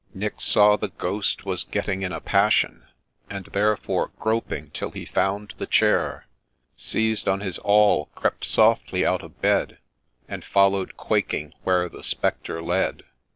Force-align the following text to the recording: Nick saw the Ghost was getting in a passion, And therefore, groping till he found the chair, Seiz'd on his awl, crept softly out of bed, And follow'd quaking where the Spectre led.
Nick 0.15 0.41
saw 0.41 0.75
the 0.75 0.87
Ghost 0.87 1.45
was 1.45 1.63
getting 1.63 2.01
in 2.01 2.11
a 2.11 2.19
passion, 2.19 2.87
And 3.29 3.45
therefore, 3.45 4.09
groping 4.17 4.71
till 4.71 4.89
he 4.89 5.05
found 5.05 5.53
the 5.59 5.67
chair, 5.67 6.25
Seiz'd 6.75 7.27
on 7.27 7.41
his 7.41 7.59
awl, 7.59 8.07
crept 8.15 8.43
softly 8.43 9.05
out 9.05 9.21
of 9.21 9.39
bed, 9.43 9.77
And 10.27 10.43
follow'd 10.43 10.97
quaking 10.97 11.53
where 11.61 11.87
the 11.87 12.01
Spectre 12.01 12.63
led. 12.63 13.03